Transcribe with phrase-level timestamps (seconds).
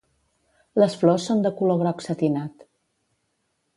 [0.83, 2.67] Les flors són de color groc setinat.